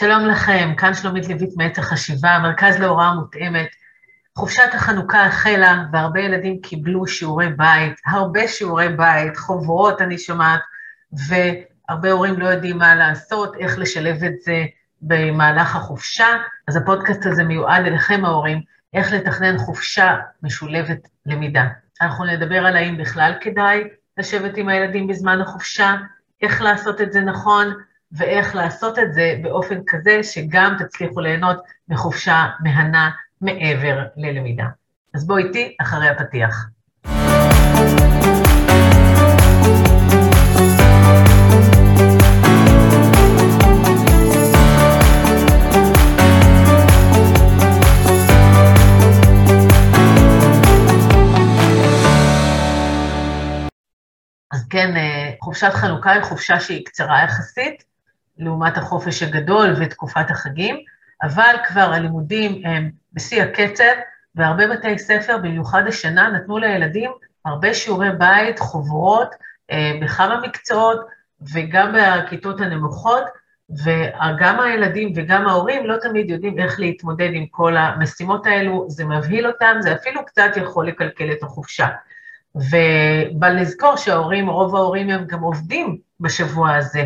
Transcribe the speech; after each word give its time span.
שלום 0.00 0.26
לכם, 0.26 0.74
כאן 0.76 0.94
שלומית 0.94 1.28
לויט 1.28 1.56
מעת 1.56 1.78
החשיבה, 1.78 2.38
מרכז 2.42 2.78
להוראה 2.78 3.14
מותאמת. 3.14 3.68
חופשת 4.36 4.74
החנוכה 4.74 5.24
החלה 5.24 5.84
והרבה 5.92 6.20
ילדים 6.20 6.60
קיבלו 6.60 7.06
שיעורי 7.06 7.48
בית, 7.48 8.00
הרבה 8.06 8.48
שיעורי 8.48 8.88
בית, 8.88 9.36
חוברות 9.36 10.02
אני 10.02 10.18
שומעת, 10.18 10.60
והרבה 11.12 12.10
הורים 12.10 12.38
לא 12.38 12.46
יודעים 12.46 12.78
מה 12.78 12.94
לעשות, 12.94 13.54
איך 13.54 13.78
לשלב 13.78 14.24
את 14.24 14.40
זה 14.40 14.64
במהלך 15.02 15.76
החופשה. 15.76 16.26
אז 16.68 16.76
הפודקאסט 16.76 17.26
הזה 17.26 17.44
מיועד 17.44 17.84
אליכם 17.86 18.24
ההורים, 18.24 18.62
איך 18.94 19.12
לתכנן 19.12 19.58
חופשה 19.58 20.16
משולבת 20.42 21.08
למידה. 21.26 21.64
אנחנו 22.02 22.24
נדבר 22.24 22.66
על 22.66 22.76
האם 22.76 22.96
בכלל 22.96 23.32
כדאי 23.40 23.84
לשבת 24.18 24.56
עם 24.56 24.68
הילדים 24.68 25.06
בזמן 25.06 25.40
החופשה, 25.40 25.96
איך 26.42 26.62
לעשות 26.62 27.00
את 27.00 27.12
זה 27.12 27.20
נכון, 27.20 27.74
ואיך 28.12 28.54
לעשות 28.54 28.98
את 28.98 29.14
זה 29.14 29.34
באופן 29.42 29.80
כזה 29.86 30.22
שגם 30.22 30.76
תצליחו 30.78 31.20
ליהנות 31.20 31.64
מחופשה 31.88 32.46
מהנה 32.60 33.10
מעבר 33.40 34.04
ללמידה. 34.16 34.66
אז 35.14 35.26
בואו 35.26 35.38
איתי 35.38 35.76
אחרי 35.80 36.08
הפתיח. 36.08 36.68
כן, 54.70 54.96
אה, 54.96 55.32
חופשת 55.40 55.70
חנוכה 55.72 56.12
היא 56.12 56.22
חופשה 56.22 56.60
שהיא 56.60 56.86
קצרה 56.86 57.24
יחסית, 57.24 57.84
לעומת 58.38 58.76
החופש 58.76 59.22
הגדול 59.22 59.74
ותקופת 59.78 60.30
החגים, 60.30 60.76
אבל 61.22 61.54
כבר 61.68 61.92
הלימודים 61.92 62.62
הם 62.64 62.90
בשיא 63.12 63.42
הקצב, 63.42 63.84
והרבה 64.34 64.68
בתי 64.68 64.98
ספר, 64.98 65.38
במיוחד 65.38 65.82
השנה, 65.86 66.28
נתנו 66.28 66.58
לילדים 66.58 67.10
הרבה 67.44 67.74
שיעורי 67.74 68.08
בית, 68.18 68.58
חוברות, 68.58 69.34
אה, 69.70 69.92
בכמה 70.02 70.40
מקצועות, 70.40 71.00
וגם 71.52 71.94
בכיתות 71.94 72.60
הנמוכות, 72.60 73.24
וגם 73.70 74.60
הילדים 74.60 75.12
וגם 75.16 75.46
ההורים 75.46 75.86
לא 75.86 75.96
תמיד 75.96 76.30
יודעים 76.30 76.58
איך 76.58 76.80
להתמודד 76.80 77.30
עם 77.32 77.46
כל 77.46 77.76
המשימות 77.76 78.46
האלו, 78.46 78.86
זה 78.88 79.04
מבהיל 79.04 79.46
אותם, 79.46 79.76
זה 79.80 79.94
אפילו 79.94 80.26
קצת 80.26 80.50
יכול 80.56 80.88
לקלקל 80.88 81.32
את 81.32 81.42
החופשה. 81.42 81.88
ובל 82.54 83.52
נזכור 83.52 83.96
שההורים, 83.96 84.48
רוב 84.48 84.76
ההורים 84.76 85.10
הם 85.10 85.24
גם 85.26 85.40
עובדים 85.40 85.98
בשבוע 86.20 86.74
הזה, 86.74 87.04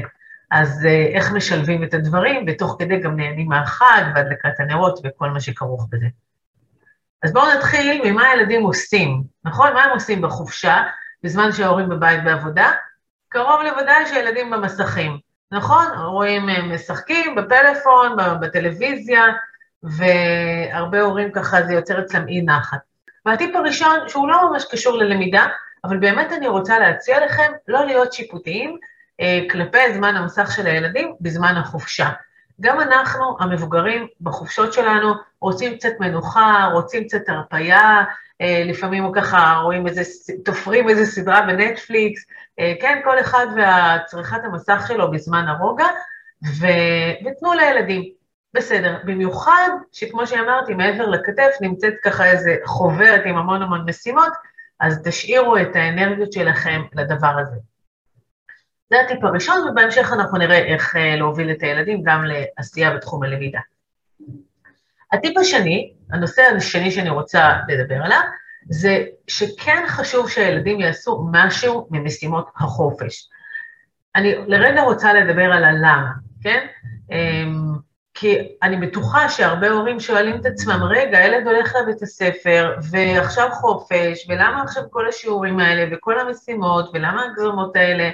אז 0.52 0.86
אה, 0.86 1.06
איך 1.14 1.32
משלבים 1.32 1.84
את 1.84 1.94
הדברים, 1.94 2.44
ותוך 2.48 2.76
כדי 2.78 3.00
גם 3.00 3.16
נהנים 3.16 3.48
מהחג 3.48 4.02
והדלקת 4.14 4.60
הנרות 4.60 5.00
וכל 5.04 5.30
מה 5.30 5.40
שכרוך 5.40 5.86
בזה. 5.90 6.06
אז 7.22 7.32
בואו 7.32 7.54
נתחיל 7.56 8.02
ממה 8.04 8.26
הילדים 8.26 8.62
עושים, 8.62 9.22
נכון? 9.44 9.72
מה 9.72 9.84
הם 9.84 9.90
עושים 9.90 10.22
בחופשה, 10.22 10.82
בזמן 11.22 11.52
שההורים 11.52 11.88
בבית 11.88 12.24
בעבודה? 12.24 12.70
קרוב 13.28 13.60
לוודאי 13.62 14.06
שהילדים 14.06 14.50
במסכים, 14.50 15.18
נכון? 15.52 15.86
רואים 16.04 16.48
אה, 16.48 16.62
משחקים 16.62 17.34
בפלאפון, 17.34 18.16
בטלוויזיה, 18.40 19.24
והרבה 19.82 21.00
הורים 21.00 21.32
ככה, 21.32 21.62
זה 21.62 21.74
יוצר 21.74 22.00
אצלם 22.00 22.28
אי 22.28 22.42
נחת. 22.42 22.78
והטיפ 23.26 23.56
הראשון, 23.56 24.08
שהוא 24.08 24.28
לא 24.28 24.50
ממש 24.50 24.64
קשור 24.70 24.96
ללמידה, 24.96 25.46
אבל 25.84 25.96
באמת 25.96 26.32
אני 26.32 26.48
רוצה 26.48 26.78
להציע 26.78 27.26
לכם 27.26 27.52
לא 27.68 27.84
להיות 27.84 28.12
שיפוטיים, 28.12 28.78
כלפי 29.50 29.94
זמן 29.94 30.16
המסך 30.16 30.52
של 30.56 30.66
הילדים 30.66 31.14
בזמן 31.20 31.54
החופשה. 31.56 32.08
גם 32.60 32.80
אנחנו, 32.80 33.36
המבוגרים, 33.40 34.06
בחופשות 34.20 34.72
שלנו, 34.72 35.14
רוצים 35.40 35.76
קצת 35.76 35.92
מנוחה, 36.00 36.70
רוצים 36.72 37.04
קצת 37.04 37.28
הרפייה, 37.28 38.04
אה, 38.40 38.62
לפעמים 38.66 39.12
ככה 39.14 39.60
רואים 39.62 39.86
איזה, 39.86 40.02
תופרים 40.44 40.88
איזה 40.88 41.06
סדרה 41.06 41.42
בנטפליקס, 41.42 42.26
אה, 42.60 42.72
כן, 42.80 43.00
כל 43.04 43.20
אחד 43.20 43.46
והצריכת 43.56 44.44
המסך 44.44 44.84
שלו 44.88 45.10
בזמן 45.10 45.48
הרוגע, 45.48 45.86
ו... 46.44 46.66
ותנו 47.26 47.52
לילדים. 47.52 48.12
בסדר, 48.54 48.98
במיוחד 49.04 49.68
שכמו 49.92 50.26
שאמרתי, 50.26 50.74
מעבר 50.74 51.06
לכתף 51.06 51.50
נמצאת 51.60 51.94
ככה 52.02 52.30
איזה 52.30 52.56
חוברת 52.64 53.22
עם 53.26 53.36
המון 53.36 53.62
המון 53.62 53.88
משימות, 53.88 54.32
אז 54.80 55.02
תשאירו 55.04 55.56
את 55.56 55.76
האנרגיות 55.76 56.32
שלכם 56.32 56.82
לדבר 56.94 57.38
הזה. 57.38 57.56
זה 58.92 59.00
הטיפ 59.00 59.24
הראשון, 59.24 59.68
ובהמשך 59.68 60.12
אנחנו 60.12 60.38
נראה 60.38 60.58
איך 60.58 60.96
אה, 60.96 61.16
להוביל 61.16 61.50
את 61.50 61.62
הילדים 61.62 62.02
גם 62.02 62.24
לעשייה 62.24 62.94
בתחום 62.94 63.22
הלמידה. 63.22 63.60
הטיפ 65.12 65.38
השני, 65.38 65.92
הנושא 66.10 66.42
השני 66.56 66.90
שאני 66.90 67.10
רוצה 67.10 67.52
לדבר 67.68 67.94
עליו, 68.04 68.20
זה 68.68 69.04
שכן 69.26 69.84
חשוב 69.88 70.30
שהילדים 70.30 70.80
יעשו 70.80 71.28
משהו 71.32 71.88
ממשימות 71.90 72.48
החופש. 72.56 73.28
אני 74.16 74.34
לרגע 74.46 74.82
רוצה 74.82 75.12
לדבר 75.12 75.44
על 75.52 75.64
הלמה, 75.64 76.10
כן? 76.42 76.66
אמ, 77.10 77.72
כי 78.14 78.56
אני 78.62 78.76
בטוחה 78.76 79.28
שהרבה 79.28 79.68
הורים 79.68 80.00
שואלים 80.00 80.36
את 80.36 80.46
עצמם, 80.46 80.82
רגע, 80.90 81.18
הילד 81.18 81.46
הולך 81.46 81.74
לבית 81.82 82.02
הספר, 82.02 82.76
ועכשיו 82.90 83.48
חופש, 83.52 84.26
ולמה 84.28 84.62
עכשיו 84.62 84.82
כל 84.90 85.08
השיעורים 85.08 85.60
האלה, 85.60 85.96
וכל 85.96 86.20
המשימות, 86.20 86.90
ולמה 86.94 87.24
הגזרמות 87.24 87.76
האלה, 87.76 88.10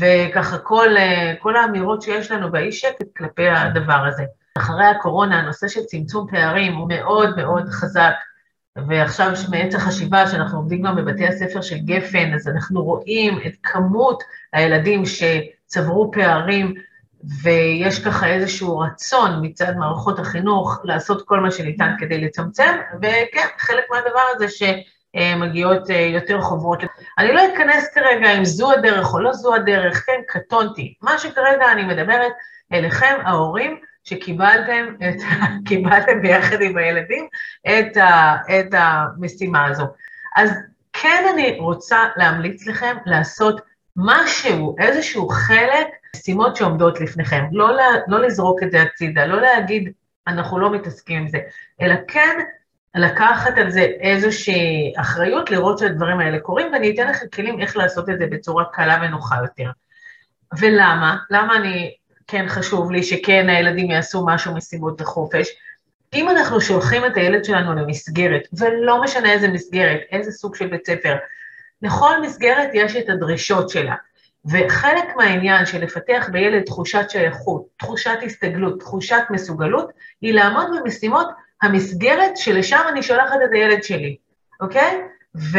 וככה 0.00 0.58
כל, 0.58 0.96
אה, 0.96 1.34
כל 1.38 1.56
האמירות 1.56 2.02
שיש 2.02 2.30
לנו 2.30 2.52
באי 2.52 2.72
שקט 2.72 3.06
כלפי 3.16 3.48
הדבר 3.48 4.04
הזה. 4.06 4.24
אחרי 4.58 4.86
הקורונה, 4.86 5.38
הנושא 5.38 5.68
של 5.68 5.84
צמצום 5.84 6.26
פערים 6.30 6.74
הוא 6.74 6.88
מאוד 6.88 7.36
מאוד 7.36 7.68
חזק, 7.68 8.14
ועכשיו 8.88 9.32
מעץ 9.50 9.74
החשיבה 9.74 10.26
שאנחנו 10.26 10.58
עומדים 10.58 10.82
גם 10.82 10.96
בבתי 10.96 11.26
הספר 11.26 11.60
של 11.60 11.78
גפן, 11.78 12.34
אז 12.34 12.48
אנחנו 12.48 12.84
רואים 12.84 13.38
את 13.46 13.52
כמות 13.62 14.22
הילדים 14.52 15.02
שצברו 15.06 16.10
פערים, 16.12 16.74
ויש 17.42 18.04
ככה 18.04 18.26
איזשהו 18.26 18.78
רצון 18.78 19.30
מצד 19.42 19.76
מערכות 19.76 20.18
החינוך 20.18 20.80
לעשות 20.84 21.22
כל 21.26 21.40
מה 21.40 21.50
שניתן 21.50 21.94
כדי 21.98 22.20
לצמצם, 22.20 22.76
וכן, 22.98 23.46
חלק 23.58 23.84
מהדבר 23.90 24.22
הזה 24.34 24.48
ש... 24.48 24.62
מגיעות 25.16 25.90
אה, 25.90 26.00
יותר 26.00 26.40
חוברות. 26.40 26.82
אני 27.18 27.32
לא 27.32 27.42
אכנס 27.54 27.88
כרגע 27.94 28.38
אם 28.38 28.44
זו 28.44 28.72
הדרך 28.72 29.14
או 29.14 29.20
לא 29.20 29.32
זו 29.32 29.54
הדרך, 29.54 30.06
כן, 30.06 30.20
קטונתי. 30.28 30.94
מה 31.02 31.18
שכרגע 31.18 31.72
אני 31.72 31.84
מדברת 31.84 32.32
אליכם, 32.72 33.16
ההורים, 33.24 33.80
שקיבלתם 34.04 34.94
את, 35.08 35.16
קיבלתם 35.68 36.22
ביחד 36.22 36.62
עם 36.62 36.76
הילדים 36.76 37.28
את, 37.66 37.96
ה, 37.96 38.36
את 38.50 38.74
המשימה 38.78 39.66
הזו. 39.66 39.86
אז 40.36 40.50
כן 40.92 41.24
אני 41.34 41.56
רוצה 41.60 41.98
להמליץ 42.16 42.66
לכם 42.66 42.96
לעשות 43.06 43.60
משהו, 43.96 44.76
איזשהו 44.78 45.28
חלק, 45.28 45.86
משימות 46.16 46.56
שעומדות 46.56 47.00
לפניכם. 47.00 47.44
לא, 47.52 47.68
לא 48.08 48.20
לזרוק 48.20 48.62
את 48.62 48.70
זה 48.70 48.82
הצידה, 48.82 49.26
לא 49.26 49.40
להגיד, 49.40 49.92
אנחנו 50.26 50.58
לא 50.58 50.70
מתעסקים 50.70 51.18
עם 51.18 51.28
זה, 51.28 51.38
אלא 51.80 51.94
כן 52.08 52.38
לקחת 52.98 53.58
על 53.58 53.70
זה 53.70 53.80
איזושהי 53.80 54.92
אחריות, 54.96 55.50
לראות 55.50 55.78
שהדברים 55.78 56.20
האלה 56.20 56.38
קורים, 56.38 56.72
ואני 56.72 56.94
אתן 56.94 57.08
לכם 57.08 57.26
כלים 57.34 57.60
איך 57.60 57.76
לעשות 57.76 58.10
את 58.10 58.18
זה 58.18 58.26
בצורה 58.26 58.64
קלה 58.72 58.98
ונוחה 59.02 59.36
יותר. 59.42 59.70
ולמה? 60.58 61.16
למה 61.30 61.56
אני, 61.56 61.94
כן 62.26 62.48
חשוב 62.48 62.90
לי 62.90 63.02
שכן 63.02 63.48
הילדים 63.48 63.90
יעשו 63.90 64.26
משהו 64.26 64.54
מסיבות 64.54 65.00
וחופש? 65.00 65.48
אם 66.14 66.28
אנחנו 66.28 66.60
שולחים 66.60 67.06
את 67.06 67.16
הילד 67.16 67.44
שלנו 67.44 67.74
למסגרת, 67.74 68.42
ולא 68.52 69.02
משנה 69.02 69.32
איזה 69.32 69.48
מסגרת, 69.48 70.00
איזה 70.12 70.32
סוג 70.32 70.54
של 70.54 70.66
בית 70.66 70.86
ספר, 70.86 71.16
לכל 71.82 72.22
מסגרת 72.22 72.70
יש 72.74 72.96
את 72.96 73.08
הדרישות 73.08 73.70
שלה. 73.70 73.94
וחלק 74.44 75.16
מהעניין 75.16 75.66
של 75.66 75.82
לפתח 75.84 76.28
בילד 76.32 76.62
תחושת 76.62 77.10
שייכות, 77.10 77.66
תחושת 77.76 78.18
הסתגלות, 78.26 78.80
תחושת 78.80 79.22
מסוגלות, 79.30 79.90
היא 80.20 80.34
לעמוד 80.34 80.66
במשימות 80.80 81.28
המסגרת 81.62 82.36
שלשם 82.36 82.80
אני 82.88 83.02
שולחת 83.02 83.36
את 83.44 83.50
הילד 83.52 83.82
שלי, 83.82 84.16
אוקיי? 84.60 85.00
ו... 85.36 85.58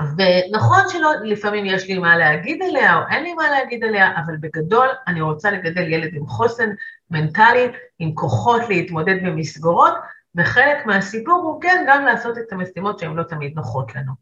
ונכון 0.00 0.78
שלא, 0.88 1.10
לפעמים 1.24 1.66
יש 1.66 1.86
לי 1.88 1.98
מה 1.98 2.16
להגיד 2.16 2.62
עליה 2.62 2.96
או 2.96 3.00
אין 3.10 3.22
לי 3.22 3.34
מה 3.34 3.50
להגיד 3.50 3.84
עליה, 3.84 4.10
אבל 4.24 4.36
בגדול 4.36 4.88
אני 5.06 5.20
רוצה 5.20 5.50
לגדל 5.50 5.92
ילד 5.92 6.14
עם 6.14 6.26
חוסן 6.26 6.70
מנטלי, 7.10 7.68
עם 7.98 8.14
כוחות 8.14 8.68
להתמודד 8.68 9.16
במסגרות, 9.22 9.94
וחלק 10.34 10.86
מהסיפור 10.86 11.34
הוא 11.34 11.60
כן 11.60 11.84
גם 11.88 12.04
לעשות 12.04 12.38
את 12.38 12.52
המשימות 12.52 12.98
שהן 12.98 13.14
לא 13.14 13.22
תמיד 13.22 13.52
נוחות 13.56 13.94
לנו. 13.94 14.12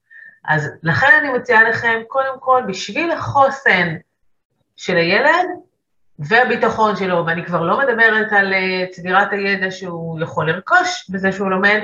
אז 0.44 0.70
לכן 0.82 1.06
אני 1.20 1.28
מציעה 1.38 1.68
לכם, 1.68 2.00
קודם 2.08 2.40
כל, 2.40 2.62
בשביל 2.68 3.10
החוסן 3.10 3.94
של 4.76 4.96
הילד, 4.96 5.46
והביטחון 6.18 6.96
שלו, 6.96 7.26
ואני 7.26 7.44
כבר 7.44 7.62
לא 7.62 7.78
מדברת 7.78 8.32
על 8.32 8.52
אה, 8.52 8.84
צבירת 8.92 9.32
הידע 9.32 9.70
שהוא 9.70 10.20
יכול 10.20 10.50
לרכוש 10.50 11.10
בזה 11.10 11.32
שהוא 11.32 11.50
לומד, 11.50 11.80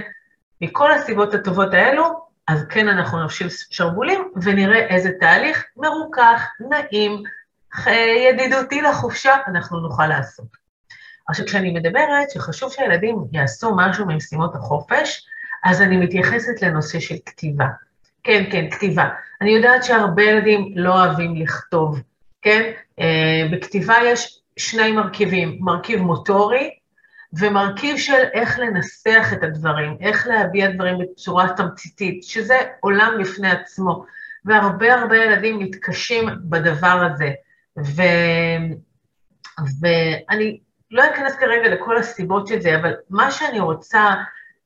מכל 0.61 0.93
הסיבות 0.93 1.35
הטובות 1.35 1.75
האלו, 1.75 2.31
אז 2.49 2.65
כן 2.69 2.89
אנחנו 2.89 3.25
נפשיל 3.25 3.49
שרוולים 3.71 4.33
ונראה 4.43 4.87
איזה 4.87 5.11
תהליך 5.21 5.65
מרוכך, 5.77 6.47
נעים, 6.61 7.23
ידידותי 8.29 8.81
לחופשה 8.83 9.35
אנחנו 9.47 9.81
נוכל 9.81 10.07
לעשות. 10.07 10.47
עכשיו, 11.29 11.47
כשאני 11.47 11.71
מדברת 11.71 12.31
שחשוב 12.31 12.73
שהילדים 12.73 13.25
יעשו 13.33 13.77
משהו 13.77 14.07
ממשימות 14.07 14.55
החופש, 14.55 15.27
אז 15.65 15.83
אני 15.83 15.97
מתייחסת 15.97 16.63
לנושא 16.63 17.01
של 17.01 17.15
כתיבה. 17.27 17.67
כן, 18.23 18.45
כן, 18.53 18.71
כתיבה. 18.71 19.09
אני 19.41 19.51
יודעת 19.51 19.85
שהרבה 19.85 20.23
ילדים 20.23 20.73
לא 20.77 20.93
אוהבים 20.93 21.37
לכתוב, 21.37 22.01
כן? 22.43 22.71
אה, 23.01 23.49
בכתיבה 23.51 23.95
יש 24.05 24.41
שני 24.57 24.93
מרכיבים, 24.93 25.59
מרכיב 25.61 26.01
מוטורי 26.01 26.71
ומרכיב 27.33 27.97
של 27.97 28.23
איך 28.33 28.59
לנסח 28.59 29.31
את 29.33 29.43
הדברים, 29.43 29.97
איך 30.01 30.27
להביע 30.27 30.71
דברים 30.71 30.99
בצורה 30.99 31.49
תמציתית, 31.57 32.25
שזה 32.25 32.61
עולם 32.81 33.15
בפני 33.21 33.51
עצמו, 33.51 34.05
והרבה 34.45 34.95
הרבה 34.95 35.17
ילדים 35.17 35.59
מתקשים 35.59 36.29
בדבר 36.43 37.09
הזה. 37.13 37.31
ו... 37.79 38.03
ואני 39.81 40.61
לא 40.91 41.05
אכנס 41.11 41.37
כרגע 41.37 41.69
לכל 41.69 41.97
הסיבות 41.97 42.47
של 42.47 42.61
זה, 42.61 42.77
אבל 42.77 42.95
מה 43.11 43.31
שאני 43.31 43.61
רוצה 43.61 44.15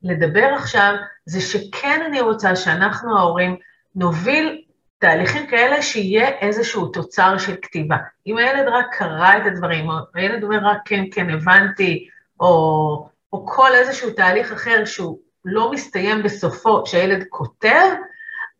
לדבר 0.02 0.54
עכשיו, 0.56 0.94
זה 1.26 1.40
שכן 1.40 2.02
אני 2.06 2.20
רוצה 2.20 2.56
שאנחנו 2.56 3.18
ההורים 3.18 3.56
נוביל 3.94 4.63
תהליכים 5.04 5.46
כאלה 5.46 5.82
שיהיה 5.82 6.28
איזשהו 6.28 6.88
תוצר 6.88 7.38
של 7.38 7.56
כתיבה. 7.62 7.96
אם 8.26 8.38
הילד 8.38 8.68
רק 8.68 8.86
קרא 8.92 9.36
את 9.36 9.46
הדברים, 9.46 9.88
או 9.88 9.94
הילד 10.14 10.42
אומר 10.42 10.58
רק 10.62 10.78
כן, 10.84 11.04
כן, 11.12 11.30
הבנתי, 11.30 12.08
או, 12.40 13.08
או 13.32 13.46
כל 13.46 13.70
איזשהו 13.74 14.10
תהליך 14.10 14.52
אחר 14.52 14.84
שהוא 14.84 15.18
לא 15.44 15.72
מסתיים 15.72 16.22
בסופו, 16.22 16.86
שהילד 16.86 17.24
כותב, 17.30 17.86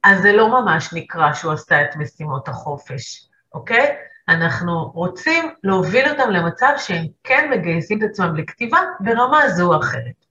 אז 0.02 0.22
זה 0.22 0.32
לא 0.32 0.48
ממש 0.48 0.92
נקרא 0.92 1.32
שהוא 1.32 1.52
עשה 1.52 1.82
את 1.82 1.96
משימות 1.96 2.48
החופש, 2.48 3.28
אוקיי? 3.54 3.96
אנחנו 4.28 4.90
רוצים 4.94 5.44
להוביל 5.64 6.08
אותם 6.08 6.30
למצב 6.30 6.72
שהם 6.76 7.04
כן 7.24 7.50
מגייסים 7.50 7.98
את 7.98 8.10
עצמם 8.10 8.36
לכתיבה 8.36 8.78
ברמה 9.00 9.48
זו 9.48 9.74
או 9.74 9.80
אחרת. 9.80 10.24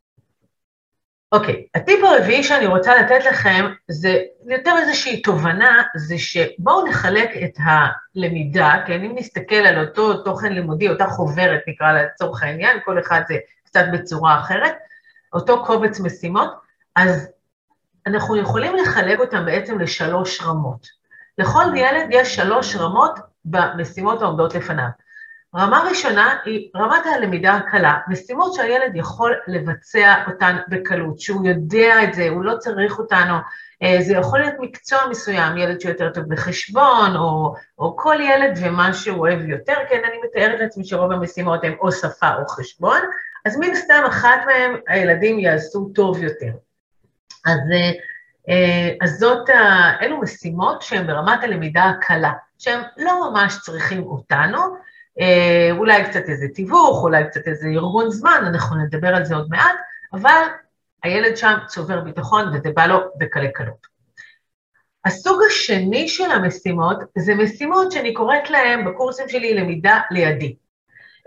אוקיי, 1.33 1.65
הטיפ 1.75 2.03
הרביעי 2.03 2.43
שאני 2.43 2.65
רוצה 2.65 2.95
לתת 2.95 3.25
לכם 3.25 3.65
זה 3.87 4.19
יותר 4.45 4.75
איזושהי 4.77 5.21
תובנה, 5.21 5.83
זה 5.95 6.17
שבואו 6.17 6.87
נחלק 6.87 7.29
את 7.43 7.57
הלמידה, 7.65 8.73
כן, 8.85 9.03
אם 9.03 9.11
נסתכל 9.15 9.55
על 9.55 9.85
אותו 9.85 10.23
תוכן 10.23 10.53
לימודי, 10.53 10.89
אותה 10.89 11.07
חוברת 11.07 11.61
נקרא 11.67 11.91
לה 11.91 12.03
לצורך 12.03 12.43
העניין, 12.43 12.77
כל 12.85 12.99
אחד 12.99 13.21
זה 13.27 13.35
קצת 13.65 13.85
בצורה 13.93 14.39
אחרת, 14.39 14.73
אותו 15.33 15.65
קובץ 15.65 15.99
משימות, 15.99 16.53
אז 16.95 17.29
אנחנו 18.07 18.37
יכולים 18.37 18.75
לחלק 18.75 19.19
אותם 19.19 19.45
בעצם 19.45 19.79
לשלוש 19.79 20.41
רמות. 20.41 20.87
לכל 21.37 21.63
ילד 21.75 22.07
יש 22.09 22.35
שלוש 22.35 22.75
רמות 22.75 23.19
במשימות 23.45 24.21
העומדות 24.21 24.55
לפניו. 24.55 24.87
רמה 25.55 25.83
ראשונה 25.89 26.37
היא 26.45 26.69
רמת 26.75 27.05
הלמידה 27.05 27.53
הקלה, 27.53 27.97
משימות 28.07 28.53
שהילד 28.53 28.95
יכול 28.95 29.35
לבצע 29.47 30.15
אותן 30.27 30.57
בקלות, 30.67 31.19
שהוא 31.19 31.47
יודע 31.47 32.03
את 32.03 32.13
זה, 32.13 32.29
הוא 32.29 32.43
לא 32.43 32.57
צריך 32.57 32.99
אותנו, 32.99 33.33
אה, 33.83 33.97
זה 34.01 34.13
יכול 34.13 34.39
להיות 34.39 34.53
מקצוע 34.59 34.99
מסוים, 35.09 35.57
ילד 35.57 35.81
שיותר 35.81 36.09
טוב 36.13 36.23
בחשבון, 36.23 37.15
או, 37.15 37.55
או 37.79 37.97
כל 37.97 38.15
ילד 38.21 38.59
ומה 38.61 38.93
שהוא 38.93 39.19
אוהב 39.19 39.49
יותר, 39.49 39.73
כן, 39.89 40.01
אני 40.05 40.17
מתארת 40.25 40.59
לעצמי 40.59 40.85
שרוב 40.85 41.11
המשימות 41.11 41.63
הן 41.63 41.73
או 41.79 41.91
שפה 41.91 42.35
או 42.35 42.47
חשבון, 42.47 42.99
אז 43.45 43.57
מן 43.57 43.75
סתם 43.75 44.03
אחת 44.07 44.39
מהן 44.45 44.75
הילדים 44.87 45.39
יעשו 45.39 45.89
טוב 45.95 46.23
יותר. 46.23 46.51
אז, 47.45 47.59
אה, 47.73 47.91
אה, 48.49 48.89
אז 49.01 49.19
זאת, 49.19 49.49
אלו 50.01 50.21
משימות 50.21 50.81
שהן 50.81 51.07
ברמת 51.07 51.43
הלמידה 51.43 51.83
הקלה, 51.83 52.31
שהן 52.57 52.81
לא 52.97 53.31
ממש 53.31 53.57
צריכים 53.61 54.03
אותנו, 54.03 54.59
אולי 55.71 56.03
קצת 56.03 56.29
איזה 56.29 56.47
תיווך, 56.47 57.03
אולי 57.03 57.23
קצת 57.29 57.47
איזה 57.47 57.67
ארגון 57.67 58.11
זמן, 58.11 58.43
אנחנו 58.47 58.75
נדבר 58.75 59.15
על 59.15 59.25
זה 59.25 59.35
עוד 59.35 59.49
מעט, 59.49 59.75
אבל 60.13 60.43
הילד 61.03 61.37
שם 61.37 61.57
צובר 61.67 62.01
ביטחון 62.01 62.49
וזה 62.53 62.69
בא 62.75 62.85
לו 62.85 62.99
בקלי 63.17 63.51
קלות. 63.53 63.93
הסוג 65.05 65.41
השני 65.47 66.07
של 66.07 66.31
המשימות 66.31 66.97
זה 67.17 67.35
משימות 67.35 67.91
שאני 67.91 68.13
קוראת 68.13 68.49
להן 68.49 68.85
בקורסים 68.85 69.29
שלי 69.29 69.53
למידה 69.53 69.99
לידי. 70.11 70.55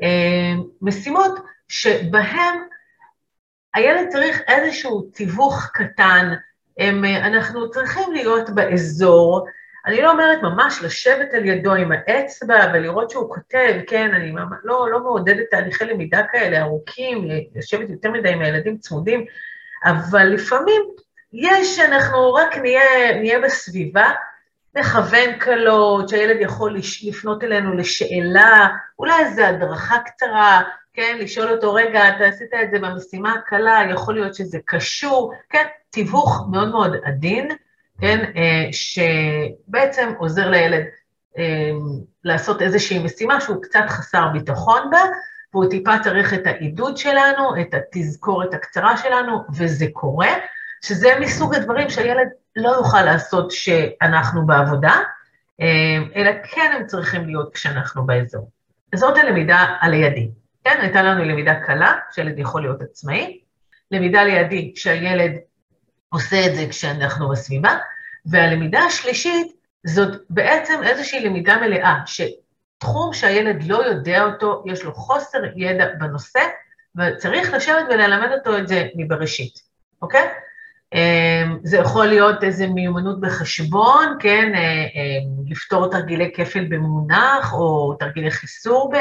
אה, 0.02 0.52
משימות 0.82 1.32
שבהן 1.68 2.58
הילד 3.74 4.08
צריך 4.08 4.40
איזשהו 4.48 5.02
תיווך 5.02 5.70
קטן, 5.72 6.34
הם, 6.78 7.04
אנחנו 7.04 7.70
צריכים 7.70 8.12
להיות 8.12 8.50
באזור, 8.50 9.46
אני 9.86 10.02
לא 10.02 10.10
אומרת 10.10 10.42
ממש 10.42 10.82
לשבת 10.82 11.34
על 11.34 11.44
ידו 11.44 11.74
עם 11.74 11.92
האצבע 11.92 12.58
ולראות 12.74 13.10
שהוא 13.10 13.34
כותב, 13.34 13.80
כן, 13.86 14.14
אני 14.14 14.32
לא, 14.64 14.90
לא 14.90 15.00
מעודדת 15.00 15.46
תהליכי 15.50 15.84
למידה 15.84 16.22
כאלה 16.32 16.62
ארוכים, 16.62 17.28
לשבת 17.54 17.90
יותר 17.90 18.10
מדי 18.10 18.28
עם 18.28 18.42
הילדים 18.42 18.78
צמודים, 18.78 19.24
אבל 19.84 20.24
לפעמים 20.24 20.82
יש, 21.32 21.78
אנחנו 21.78 22.34
רק 22.34 22.56
נהיה, 22.56 23.20
נהיה 23.20 23.40
בסביבה, 23.40 24.10
נכוון 24.74 25.38
קלות, 25.38 26.08
שהילד 26.08 26.36
יכול 26.40 26.76
לפנות 27.02 27.44
אלינו 27.44 27.74
לשאלה, 27.74 28.68
אולי 28.98 29.18
איזו 29.18 29.42
הדרכה 29.42 29.98
קצרה, 29.98 30.62
כן, 30.92 31.16
לשאול 31.20 31.52
אותו, 31.52 31.74
רגע, 31.74 32.08
אתה 32.08 32.24
עשית 32.24 32.54
את 32.62 32.70
זה 32.70 32.78
במשימה 32.78 33.32
הקלה, 33.32 33.80
יכול 33.90 34.14
להיות 34.14 34.34
שזה 34.34 34.58
קשור, 34.64 35.32
כן, 35.50 35.64
תיווך 35.90 36.46
מאוד 36.50 36.68
מאוד 36.68 36.96
עדין, 37.04 37.48
כן, 38.00 38.25
אה, 38.37 38.69
שבעצם 38.72 40.12
עוזר 40.19 40.50
לילד 40.50 40.84
אה, 41.38 41.70
לעשות 42.25 42.62
איזושהי 42.62 42.98
משימה 42.98 43.40
שהוא 43.40 43.62
קצת 43.62 43.84
חסר 43.88 44.28
ביטחון 44.32 44.90
בה, 44.90 45.00
והוא 45.54 45.70
טיפה 45.70 45.98
צריך 46.04 46.34
את 46.34 46.46
העידוד 46.46 46.96
שלנו, 46.96 47.60
את 47.60 47.75
התזכורת 47.75 48.54
הקצרה 48.54 48.96
שלנו, 48.96 49.44
וזה 49.54 49.87
קורה, 49.93 50.28
שזה 50.84 51.08
מסוג 51.20 51.54
הדברים 51.54 51.90
שהילד 51.90 52.28
לא 52.56 52.69
יוכל 52.69 53.02
לעשות 53.02 53.52
כשאנחנו 53.52 54.46
בעבודה, 54.46 54.94
אה, 55.60 55.66
אלא 56.16 56.31
כן 56.42 56.72
הם 56.76 56.87
צריכים 56.87 57.26
להיות 57.26 57.54
כשאנחנו 57.54 58.06
באזור. 58.06 58.50
זאת 58.94 59.16
הלמידה 59.16 59.64
על 59.81 59.92
הידי. 59.92 60.31
כן, 60.64 60.78
הייתה 60.81 61.02
לנו 61.02 61.25
למידה 61.25 61.54
קלה, 61.54 61.94
שילד 62.10 62.38
יכול 62.38 62.62
להיות 62.62 62.82
עצמאי, 62.82 63.40
למידה 63.90 64.25
לידי, 64.25 64.72
כשהילד 64.76 65.32
עושה 66.08 66.46
את 66.46 66.54
זה 66.54 66.66
כשאנחנו 66.70 67.28
בסביבה, 67.28 67.76
והלמידה 68.26 68.80
השלישית 68.80 69.52
זאת 69.86 70.22
בעצם 70.30 70.82
איזושהי 70.82 71.20
למידה 71.20 71.56
מלאה, 71.56 71.96
שתחום 72.06 73.12
שהילד 73.12 73.64
לא 73.64 73.86
יודע 73.86 74.24
אותו, 74.24 74.64
יש 74.66 74.84
לו 74.84 74.94
חוסר 74.94 75.38
ידע 75.56 75.86
בנושא, 75.98 76.40
וצריך 76.96 77.52
לשבת 77.52 77.84
וללמד 77.88 78.28
אותו 78.32 78.58
את 78.58 78.68
זה 78.68 78.86
מבראשית, 78.96 79.60
אוקיי? 80.02 80.28
אמ, 80.94 81.58
זה 81.62 81.76
יכול 81.76 82.06
להיות 82.06 82.44
איזו 82.44 82.66
מיומנות 82.68 83.20
בחשבון, 83.20 84.16
כן, 84.20 84.54
אה, 84.54 84.60
אה, 84.60 85.18
לפתור 85.48 85.90
תרגילי 85.90 86.32
כפל 86.34 86.64
במונח, 86.64 87.52
או 87.52 87.96
תרגילי 87.98 88.30
חיסור 88.30 88.92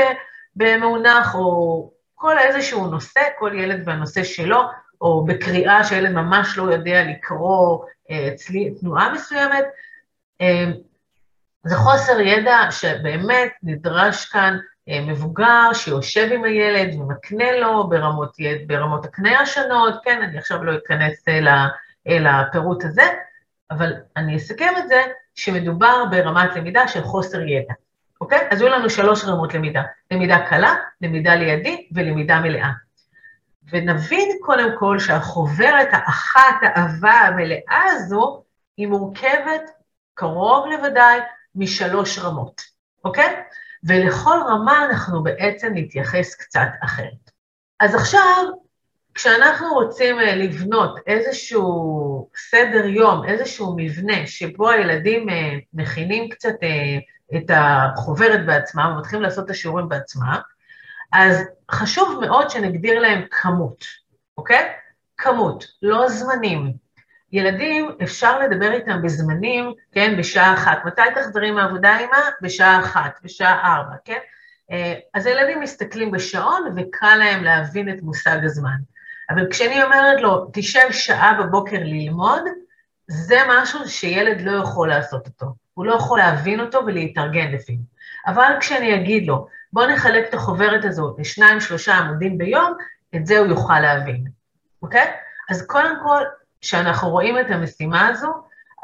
במונח, 0.55 1.35
או 1.35 1.91
כל 2.15 2.39
איזשהו 2.39 2.87
נושא, 2.87 3.21
כל 3.39 3.51
ילד 3.55 3.81
והנושא 3.85 4.23
שלו, 4.23 4.61
או 5.01 5.25
בקריאה 5.25 5.83
שילד 5.83 6.11
ממש 6.11 6.57
לא 6.57 6.73
יודע 6.73 7.03
לקרוא 7.03 7.85
אה, 8.11 8.27
אצלי 8.33 8.73
תנועה 8.79 9.13
מסוימת. 9.13 9.65
אה, 10.41 10.65
זה 11.63 11.75
חוסר 11.75 12.19
ידע 12.19 12.57
שבאמת 12.71 13.51
נדרש 13.63 14.25
כאן 14.25 14.57
אה, 14.89 15.01
מבוגר 15.01 15.73
שיושב 15.73 16.29
עם 16.33 16.43
הילד 16.43 16.95
ומקנה 16.99 17.51
לו 17.51 17.89
ברמות, 17.89 18.35
ברמות 18.67 19.05
הקנה 19.05 19.39
השונות, 19.39 19.93
כן, 20.03 20.21
אני 20.21 20.37
עכשיו 20.37 20.63
לא 20.63 20.77
אכנס 20.77 21.25
הפירוט 22.25 22.83
הזה, 22.83 23.03
אבל 23.71 23.93
אני 24.17 24.37
אסכם 24.37 24.73
את 24.77 24.87
זה 24.87 25.01
שמדובר 25.35 26.05
ברמת 26.11 26.55
למידה 26.55 26.87
של 26.87 27.03
חוסר 27.03 27.41
ידע, 27.41 27.73
אוקיי? 28.21 28.47
אז 28.51 28.61
היו 28.61 28.69
לנו 28.69 28.89
שלוש 28.89 29.25
רמות 29.25 29.53
למידה, 29.53 29.83
למידה 30.11 30.45
קלה, 30.49 30.75
למידה 31.01 31.35
לידי 31.35 31.87
ולמידה 31.91 32.39
מלאה. 32.39 32.84
ונבין 33.71 34.29
קודם 34.41 34.69
כל 34.79 34.99
שהחוברת 34.99 35.87
האחת, 35.91 36.55
האהבה 36.61 37.11
המלאה 37.11 37.83
הזו, 37.91 38.43
היא 38.77 38.87
מורכבת 38.87 39.71
קרוב 40.13 40.65
לוודאי 40.67 41.19
משלוש 41.55 42.19
רמות, 42.19 42.61
אוקיי? 43.05 43.35
ולכל 43.83 44.37
רמה 44.47 44.85
אנחנו 44.85 45.23
בעצם 45.23 45.71
נתייחס 45.75 46.35
קצת 46.35 46.67
אחרת. 46.83 47.31
אז 47.79 47.95
עכשיו, 47.95 48.45
כשאנחנו 49.13 49.73
רוצים 49.73 50.19
אה, 50.19 50.35
לבנות 50.35 50.99
איזשהו 51.07 52.29
סדר 52.49 52.85
יום, 52.85 53.25
איזשהו 53.25 53.73
מבנה 53.77 54.27
שבו 54.27 54.69
הילדים 54.69 55.29
אה, 55.29 55.57
מכינים 55.73 56.29
קצת 56.29 56.55
אה, 56.63 56.97
את 57.37 57.51
החוברת 57.53 58.45
בעצמם, 58.45 58.93
ומתחילים 58.95 59.23
לעשות 59.23 59.45
את 59.45 59.49
השיעורים 59.49 59.89
בעצמם, 59.89 60.39
אז 61.13 61.43
חשוב 61.71 62.19
מאוד 62.21 62.49
שנגדיר 62.49 62.99
להם 62.99 63.21
כמות, 63.31 63.85
אוקיי? 64.37 64.69
כמות, 65.17 65.65
לא 65.81 66.09
זמנים. 66.09 66.73
ילדים, 67.31 67.97
אפשר 68.03 68.39
לדבר 68.39 68.71
איתם 68.71 69.01
בזמנים, 69.01 69.73
כן, 69.91 70.15
בשעה 70.17 70.53
אחת. 70.53 70.85
מתי 70.85 71.01
תחזרי 71.15 71.51
מהעבודה, 71.51 71.99
אמא? 71.99 72.19
בשעה 72.41 72.79
אחת, 72.79 73.19
בשעה 73.23 73.75
ארבע, 73.75 73.95
כן? 74.05 74.19
אז 75.13 75.25
הילדים 75.25 75.59
מסתכלים 75.59 76.11
בשעון 76.11 76.75
וקל 76.75 77.15
להם 77.15 77.43
להבין 77.43 77.89
את 77.89 78.01
מושג 78.01 78.37
הזמן. 78.43 78.77
אבל 79.29 79.47
כשאני 79.49 79.83
אומרת 79.83 80.21
לו, 80.21 80.49
תשב 80.53 80.91
שעה 80.91 81.33
בבוקר 81.33 81.77
ללמוד, 81.79 82.41
זה 83.07 83.37
משהו 83.49 83.89
שילד 83.89 84.41
לא 84.41 84.51
יכול 84.51 84.89
לעשות 84.89 85.27
אותו. 85.27 85.45
הוא 85.73 85.85
לא 85.85 85.95
יכול 85.95 86.19
להבין 86.19 86.59
אותו 86.59 86.81
ולהתארגן 86.85 87.51
לפיו. 87.51 87.75
אבל 88.27 88.53
כשאני 88.59 88.95
אגיד 88.95 89.27
לו, 89.27 89.47
בוא 89.75 89.85
נחלק 89.85 90.29
את 90.29 90.33
החוברת 90.33 90.85
הזו 90.85 91.15
לשניים, 91.19 91.59
שלושה 91.59 91.95
עמודים 91.95 92.37
ביום, 92.37 92.73
את 93.15 93.25
זה 93.25 93.37
הוא 93.37 93.47
יוכל 93.47 93.79
להבין, 93.79 94.23
אוקיי? 94.81 95.11
אז 95.49 95.65
קודם 95.67 95.95
כל, 96.03 96.23
כשאנחנו 96.61 97.09
רואים 97.09 97.39
את 97.39 97.45
המשימה 97.49 98.07
הזו, 98.07 98.33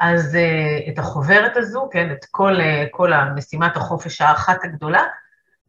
אז 0.00 0.34
uh, 0.34 0.90
את 0.90 0.98
החוברת 0.98 1.56
הזו, 1.56 1.88
כן, 1.92 2.12
את 2.12 2.24
כל, 2.30 2.56
uh, 2.56 2.88
כל 2.90 3.12
המשימת 3.12 3.76
החופש 3.76 4.20
האחת 4.20 4.64
הגדולה, 4.64 5.02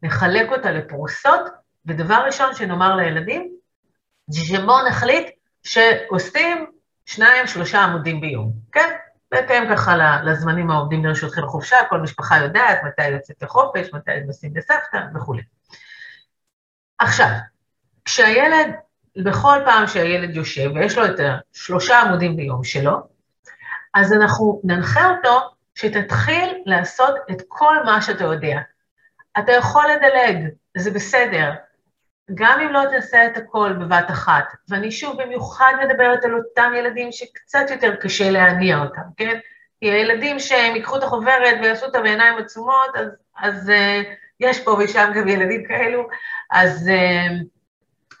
נחלק 0.02 0.52
אותה 0.52 0.70
לפרוסות, 0.70 1.40
ודבר 1.86 2.22
ראשון 2.26 2.54
שנאמר 2.54 2.96
לילדים, 2.96 3.52
זה 4.26 4.40
שבואו 4.40 4.86
נחליט 4.88 5.30
שעושים 5.62 6.66
שניים, 7.06 7.46
שלושה 7.46 7.80
עמודים 7.82 8.20
ביום, 8.20 8.52
כן? 8.72 8.90
בהתאם 9.34 9.64
ככה 9.76 9.96
לזמנים 10.24 10.70
העומדים 10.70 11.04
לרשותכם 11.04 11.42
לחופשה, 11.42 11.76
כל 11.88 12.00
משפחה 12.00 12.38
יודעת 12.38 12.78
מתי 12.84 13.08
יוצאת 13.08 13.42
לחופש, 13.42 13.92
מתי 13.92 14.20
נוסעים 14.26 14.56
לסבתא 14.56 14.98
וכולי. 15.14 15.42
עכשיו, 16.98 17.28
כשהילד, 18.04 18.74
בכל 19.24 19.58
פעם 19.64 19.86
שהילד 19.86 20.36
יושב 20.36 20.70
ויש 20.74 20.98
לו 20.98 21.06
את 21.06 21.20
השלושה 21.54 22.00
עמודים 22.00 22.36
ביום 22.36 22.64
שלו, 22.64 22.92
אז 23.94 24.12
אנחנו 24.12 24.60
ננחה 24.64 25.10
אותו 25.10 25.40
שתתחיל 25.74 26.62
לעשות 26.66 27.14
את 27.30 27.42
כל 27.48 27.84
מה 27.84 28.02
שאתה 28.02 28.24
יודע. 28.24 28.58
אתה 29.38 29.52
יכול 29.52 29.84
לדלג, 29.92 30.48
זה 30.76 30.90
בסדר, 30.90 31.52
גם 32.34 32.60
אם 32.60 32.72
לא 32.72 32.80
תעשה 32.90 33.26
את 33.26 33.36
הכל 33.36 33.72
בבת 33.72 34.10
אחת, 34.10 34.44
ואני 34.68 34.92
שוב 34.92 35.22
במיוחד 35.22 35.72
מדברת 35.84 36.24
על 36.24 36.34
אותם 36.34 36.72
ילדים 36.76 37.12
שקצת 37.12 37.70
יותר 37.70 37.96
קשה 37.96 38.30
להניע 38.30 38.78
אותם, 38.78 39.02
כן? 39.16 39.38
כי 39.80 39.90
הילדים 39.90 40.38
שהם 40.38 40.76
ייקחו 40.76 40.96
את 40.96 41.02
החוברת 41.02 41.56
ויעשו 41.62 41.86
אותה 41.86 42.00
בעיניים 42.00 42.38
עצומות, 42.38 42.90
אז, 42.94 43.08
אז 43.38 43.68
uh, 43.68 44.06
יש 44.40 44.60
פה 44.60 44.70
ושם 44.70 45.12
גם 45.14 45.28
ילדים 45.28 45.64
כאלו, 45.68 46.08
אז 46.50 46.88
uh, 46.88 47.32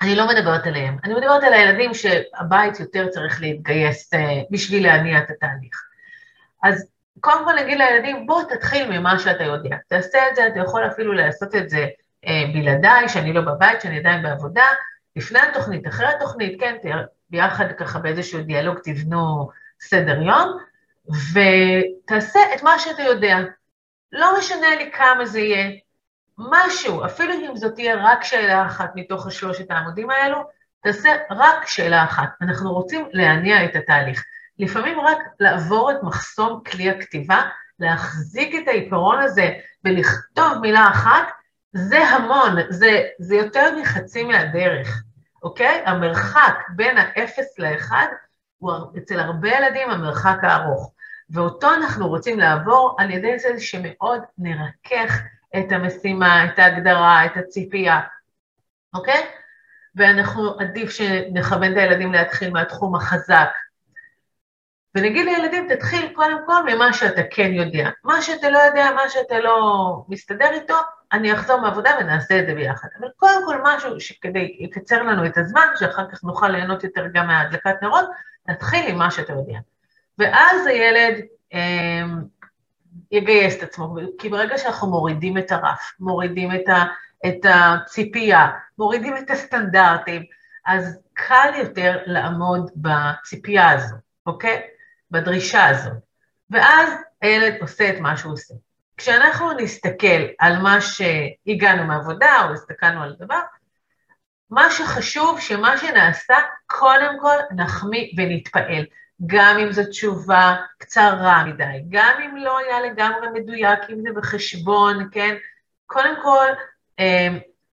אני 0.02 0.16
לא 0.16 0.28
מדברת 0.28 0.66
עליהם. 0.66 0.96
אני 1.04 1.14
מדברת 1.14 1.44
על 1.44 1.52
הילדים 1.52 1.94
שהבית 1.94 2.80
יותר 2.80 3.08
צריך 3.08 3.40
להתגייס 3.40 4.14
uh, 4.14 4.18
בשביל 4.50 4.82
להניע 4.86 5.18
את 5.18 5.30
התהליך. 5.30 5.82
אז 6.62 6.90
קודם 7.20 7.44
כל 7.44 7.52
נגיד 7.62 7.78
לילדים, 7.78 8.26
בוא 8.26 8.42
תתחיל 8.42 8.98
ממה 8.98 9.18
שאתה 9.18 9.44
יודע. 9.44 9.76
תעשה 9.88 10.18
את 10.30 10.36
זה, 10.36 10.46
אתה 10.46 10.58
יכול 10.58 10.86
אפילו 10.86 11.12
לעשות 11.12 11.54
את 11.54 11.70
זה 11.70 11.86
בלעדיי, 12.52 13.08
שאני 13.08 13.32
לא 13.32 13.40
בבית, 13.40 13.80
שאני 13.80 13.98
עדיין 13.98 14.22
בעבודה, 14.22 14.64
לפני 15.16 15.38
התוכנית, 15.38 15.86
אחרי 15.86 16.06
התוכנית, 16.06 16.60
כן, 16.60 16.76
ביחד 17.30 17.72
ככה 17.72 17.98
באיזשהו 17.98 18.42
דיאלוג 18.42 18.78
תבנו 18.84 19.50
סדר 19.80 20.22
יום, 20.22 20.58
ותעשה 21.06 22.40
את 22.54 22.62
מה 22.62 22.78
שאתה 22.78 23.02
יודע. 23.02 23.38
לא 24.12 24.38
משנה 24.38 24.76
לי 24.76 24.90
כמה 24.92 25.26
זה 25.26 25.40
יהיה, 25.40 25.70
משהו, 26.38 27.04
אפילו 27.04 27.34
אם 27.34 27.56
זאת 27.56 27.74
תהיה 27.74 27.96
רק 28.04 28.24
שאלה 28.24 28.66
אחת 28.66 28.92
מתוך 28.94 29.26
השלושת 29.26 29.70
העמודים 29.70 30.10
האלו, 30.10 30.44
תעשה 30.82 31.10
רק 31.30 31.66
שאלה 31.66 32.04
אחת. 32.04 32.28
אנחנו 32.42 32.72
רוצים 32.72 33.08
להניע 33.12 33.64
את 33.64 33.76
התהליך. 33.76 34.24
לפעמים 34.58 35.00
רק 35.00 35.18
לעבור 35.40 35.90
את 35.90 35.96
מחסום 36.02 36.62
כלי 36.70 36.90
הכתיבה, 36.90 37.42
להחזיק 37.78 38.54
את 38.62 38.68
העיקרון 38.68 39.20
הזה 39.20 39.52
ולכתוב 39.84 40.58
מילה 40.60 40.88
אחת, 40.90 41.28
זה 41.74 41.98
המון, 41.98 42.56
זה, 42.68 43.02
זה 43.18 43.34
יותר 43.34 43.76
מחצי 43.80 44.24
מהדרך, 44.24 45.02
אוקיי? 45.42 45.82
המרחק 45.86 46.54
בין 46.68 46.98
האפס 46.98 47.58
לאחד 47.58 48.06
הוא 48.58 48.72
אצל 48.98 49.20
הרבה 49.20 49.48
ילדים 49.48 49.90
המרחק 49.90 50.38
הארוך, 50.42 50.92
ואותו 51.30 51.74
אנחנו 51.74 52.08
רוצים 52.08 52.38
לעבור 52.38 52.96
על 52.98 53.10
ידי 53.10 53.38
זה 53.38 53.60
שמאוד 53.60 54.20
נרכך 54.38 55.20
את 55.58 55.72
המשימה, 55.72 56.44
את 56.44 56.58
ההגדרה, 56.58 57.24
את 57.26 57.36
הציפייה, 57.36 58.00
אוקיי? 58.94 59.26
ואנחנו, 59.94 60.60
עדיף 60.60 60.90
שנכוון 60.90 61.72
את 61.72 61.76
הילדים 61.76 62.12
להתחיל 62.12 62.50
מהתחום 62.50 62.94
החזק, 62.94 63.48
ונגיד 64.94 65.26
לילדים, 65.26 65.74
תתחיל 65.74 66.12
קודם 66.14 66.38
כל 66.46 66.62
ממה 66.74 66.92
שאתה 66.92 67.22
כן 67.30 67.52
יודע. 67.52 67.90
מה 68.04 68.22
שאתה 68.22 68.50
לא 68.50 68.58
יודע, 68.58 68.90
מה 68.94 69.08
שאתה 69.08 69.38
לא 69.38 69.96
מסתדר 70.08 70.50
איתו, 70.52 70.74
אני 71.14 71.34
אחזור 71.34 71.60
מעבודה 71.60 71.90
ונעשה 72.00 72.40
את 72.40 72.46
זה 72.46 72.54
ביחד. 72.54 72.88
אבל 73.00 73.08
קודם 73.16 73.46
כל 73.46 73.60
משהו 73.62 74.00
שכדי 74.00 74.56
יקצר 74.60 75.02
לנו 75.02 75.26
את 75.26 75.38
הזמן, 75.38 75.66
שאחר 75.76 76.10
כך 76.12 76.24
נוכל 76.24 76.48
ליהנות 76.48 76.84
יותר 76.84 77.06
גם 77.12 77.26
מהדלקת 77.26 77.82
נרות, 77.82 78.04
נתחיל 78.48 78.86
עם 78.88 78.98
מה 78.98 79.10
שאתה 79.10 79.32
יודע. 79.32 79.58
ואז 80.18 80.66
הילד 80.66 81.14
אה, 81.54 82.04
יגייס 83.10 83.58
את 83.58 83.62
עצמו, 83.62 83.96
כי 84.18 84.28
ברגע 84.28 84.58
שאנחנו 84.58 84.90
מורידים 84.90 85.38
את 85.38 85.52
הרף, 85.52 85.92
מורידים 86.00 86.54
את, 86.54 86.68
ה, 86.68 86.84
את 87.26 87.46
הציפייה, 87.48 88.50
מורידים 88.78 89.16
את 89.16 89.30
הסטנדרטים, 89.30 90.22
אז 90.66 90.98
קל 91.12 91.52
יותר 91.58 91.98
לעמוד 92.06 92.70
בציפייה 92.76 93.70
הזו, 93.70 93.96
אוקיי? 94.26 94.62
בדרישה 95.10 95.66
הזאת. 95.66 95.92
ואז 96.50 96.92
הילד 97.22 97.54
עושה 97.60 97.90
את 97.90 98.00
מה 98.00 98.16
שהוא 98.16 98.32
עושה. 98.32 98.54
כשאנחנו 98.96 99.52
נסתכל 99.52 100.26
על 100.38 100.58
מה 100.58 100.78
שהגענו 100.80 101.84
מעבודה, 101.84 102.44
או 102.44 102.52
הסתכלנו 102.52 103.02
על 103.02 103.14
דבר, 103.18 103.40
מה 104.50 104.70
שחשוב, 104.70 105.40
שמה 105.40 105.78
שנעשה, 105.78 106.34
קודם 106.66 107.20
כל 107.20 107.36
נחמיא 107.56 108.12
ונתפעל. 108.16 108.84
גם 109.26 109.58
אם 109.58 109.72
זו 109.72 109.82
תשובה 109.90 110.56
קצרה 110.78 111.44
מדי, 111.44 111.84
גם 111.88 112.20
אם 112.24 112.36
לא 112.36 112.58
היה 112.58 112.80
לגמרי 112.80 113.28
מדויק, 113.34 113.78
אם 113.90 114.00
זה 114.00 114.08
בחשבון, 114.16 115.08
כן? 115.12 115.34
קודם 115.86 116.14
כל, 116.22 116.46
אה, 117.00 117.28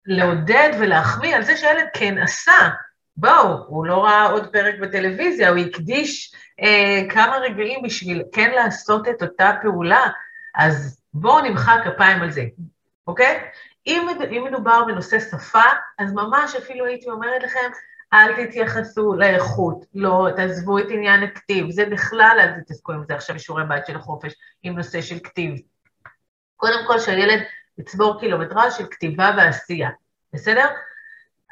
לעודד 0.06 0.70
ולהחמיא 0.80 1.36
על 1.36 1.44
זה 1.44 1.58
שהילד 1.58 1.88
כן 1.94 2.18
עשה. 2.18 2.70
בואו, 3.18 3.66
הוא 3.68 3.86
לא 3.86 4.04
ראה 4.04 4.26
עוד 4.26 4.52
פרק 4.52 4.76
בטלוויזיה, 4.82 5.50
הוא 5.50 5.58
הקדיש 5.58 6.36
אה, 6.62 7.02
כמה 7.10 7.38
רגעים 7.38 7.84
בשביל 7.84 8.24
כן 8.32 8.52
לעשות 8.56 9.08
את 9.08 9.22
אותה 9.22 9.52
פעולה, 9.62 10.08
אז 10.56 11.02
בואו 11.20 11.42
נמחא 11.42 11.84
כפיים 11.84 12.22
על 12.22 12.32
זה, 12.32 12.44
אוקיי? 13.08 13.50
אם, 13.88 14.08
אם 14.32 14.44
מדובר 14.44 14.86
בנושא 14.88 15.20
שפה, 15.20 15.64
אז 16.00 16.14
ממש 16.14 16.56
אפילו 16.56 16.86
הייתי 16.86 17.10
אומרת 17.10 17.44
לכם, 17.44 17.70
אל 18.14 18.46
תתייחסו 18.46 19.14
לאיכות, 19.14 19.86
לא, 19.94 20.28
תעזבו 20.36 20.80
את 20.80 20.86
עניין 20.90 21.24
הכתיב, 21.24 21.70
זה 21.70 21.86
בכלל, 21.86 22.38
אל 22.40 22.62
תתעסקו 22.62 22.92
עם 22.92 23.04
זה 23.08 23.16
עכשיו 23.16 23.36
בשיעורי 23.36 23.64
בית 23.68 23.86
של 23.86 23.96
החופש, 23.96 24.34
עם 24.64 24.76
נושא 24.76 25.02
של 25.02 25.20
כתיב. 25.24 25.56
קודם 26.56 26.80
כל 26.88 27.00
שהילד 27.00 27.40
יצבור 27.78 28.20
קילומטראז' 28.20 28.74
של 28.74 28.86
כתיבה 28.92 29.32
ועשייה, 29.38 29.90
בסדר? 30.34 30.68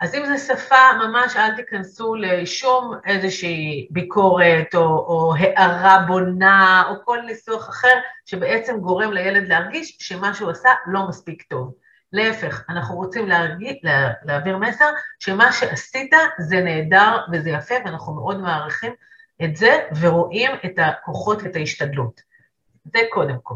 אז 0.01 0.15
אם 0.15 0.25
זו 0.25 0.45
שפה, 0.45 0.93
ממש 1.07 1.35
אל 1.35 1.55
תיכנסו 1.55 2.15
לשום 2.15 2.93
איזושהי 3.05 3.87
ביקורת 3.89 4.75
או, 4.75 4.81
או 4.81 5.33
הערה 5.39 6.05
בונה 6.07 6.83
או 6.89 7.05
כל 7.05 7.19
ניסוח 7.25 7.69
אחר 7.69 7.99
שבעצם 8.25 8.79
גורם 8.79 9.13
לילד 9.13 9.47
להרגיש 9.47 9.97
שמה 9.99 10.33
שהוא 10.33 10.49
עשה 10.49 10.69
לא 10.87 11.07
מספיק 11.07 11.43
טוב. 11.43 11.73
להפך, 12.13 12.63
אנחנו 12.69 12.95
רוצים 12.95 13.27
להרגיש, 13.27 13.77
לה, 13.83 14.11
להעביר 14.23 14.57
מסר 14.57 14.89
שמה 15.19 15.51
שעשית 15.51 16.13
זה 16.39 16.61
נהדר 16.61 17.17
וזה 17.31 17.49
יפה 17.49 17.75
ואנחנו 17.85 18.13
מאוד 18.13 18.41
מעריכים 18.41 18.93
את 19.43 19.55
זה 19.55 19.77
ורואים 19.99 20.51
את 20.65 20.73
הכוחות 20.77 21.43
ואת 21.43 21.55
ההשתדלות. 21.55 22.21
זה 22.85 22.99
קודם 23.11 23.37
כל. 23.43 23.55